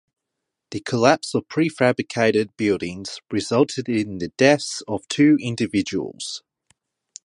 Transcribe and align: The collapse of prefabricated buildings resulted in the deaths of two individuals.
The 0.71 0.79
collapse 0.79 1.35
of 1.35 1.47
prefabricated 1.47 2.57
buildings 2.57 3.19
resulted 3.29 3.87
in 3.87 4.17
the 4.17 4.29
deaths 4.29 4.81
of 4.87 5.07
two 5.09 5.37
individuals. 5.39 6.41